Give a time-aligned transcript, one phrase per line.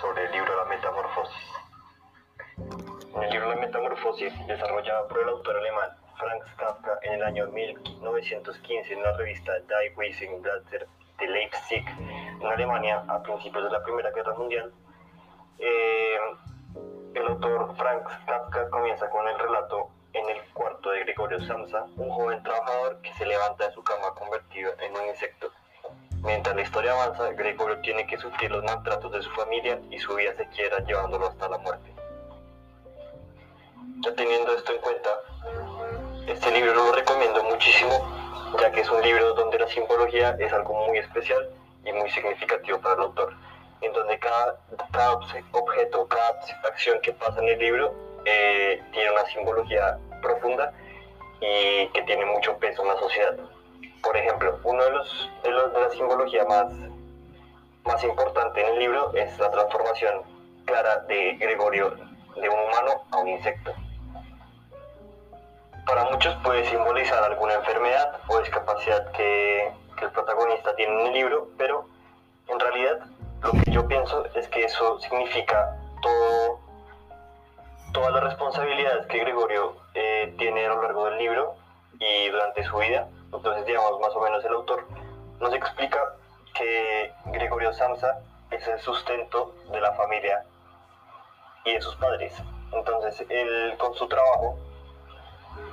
[0.00, 1.52] sobre el libro La Metamorfosis.
[3.22, 8.92] El libro La Metamorfosis, desarrollado por el autor alemán Franz Kafka en el año 1915
[8.92, 10.86] en la revista Die Wissensblätter
[11.18, 11.84] de Leipzig,
[12.40, 14.72] en Alemania, a principios de la Primera Guerra Mundial,
[15.58, 16.18] eh,
[17.14, 22.10] el autor Franz Kafka comienza con el relato en el cuarto de Gregorio Samsa, un
[22.10, 25.50] joven trabajador que se levanta de su cama convertido en un insecto.
[26.26, 30.12] Mientras la historia avanza, Gregorio tiene que sufrir los maltratos de su familia y su
[30.16, 31.94] vida se quiera llevándolo hasta la muerte.
[34.04, 35.10] Ya teniendo esto en cuenta,
[36.26, 37.92] este libro lo recomiendo muchísimo,
[38.60, 41.48] ya que es un libro donde la simbología es algo muy especial
[41.84, 43.32] y muy significativo para el autor,
[43.82, 44.58] en donde cada,
[44.90, 50.72] cada objeto, cada acción que pasa en el libro eh, tiene una simbología profunda
[51.40, 53.36] y que tiene mucho peso en la sociedad.
[54.02, 55.30] Por ejemplo, uno de los
[55.86, 56.72] la simbología más,
[57.84, 60.22] más importante en el libro es la transformación
[60.64, 63.72] clara de Gregorio de un humano a un insecto.
[65.86, 71.12] Para muchos puede simbolizar alguna enfermedad o discapacidad que, que el protagonista tiene en el
[71.12, 71.86] libro, pero
[72.48, 73.06] en realidad
[73.44, 76.58] lo que yo pienso es que eso significa todo,
[77.92, 81.54] todas las responsabilidades que Gregorio eh, tiene a lo largo del libro
[82.00, 83.08] y durante su vida.
[83.32, 84.84] Entonces, digamos, más o menos el autor
[85.40, 85.98] nos explica
[86.54, 88.20] que Gregorio Samsa
[88.50, 90.44] es el sustento de la familia
[91.64, 92.34] y de sus padres.
[92.72, 94.58] Entonces, él con su trabajo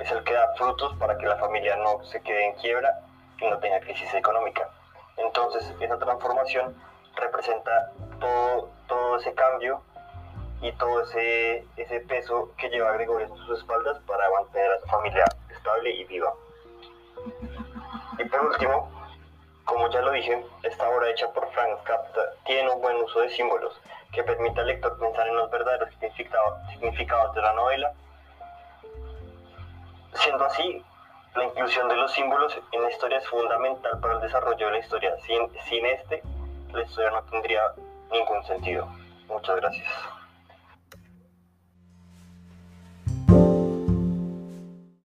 [0.00, 3.00] es el que da frutos para que la familia no se quede en quiebra
[3.38, 4.68] y no tenga crisis económica.
[5.16, 6.74] Entonces, esa transformación
[7.16, 9.82] representa todo, todo ese cambio
[10.62, 14.86] y todo ese, ese peso que lleva Gregorio en sus espaldas para mantener a su
[14.86, 16.32] familia estable y viva.
[18.18, 18.99] Y por último,
[19.64, 23.30] como ya lo dije, esta obra hecha por Frank Kafka tiene un buen uso de
[23.30, 23.80] símbolos
[24.12, 25.88] que permite al lector pensar en los verdaderos
[26.70, 27.92] significados de la novela
[30.14, 30.84] Siendo así,
[31.34, 34.78] la inclusión de los símbolos en la historia es fundamental para el desarrollo de la
[34.78, 35.14] historia.
[35.26, 36.22] Sin este,
[36.72, 37.62] la historia no tendría
[38.10, 38.86] ningún sentido.
[39.28, 39.88] Muchas gracias.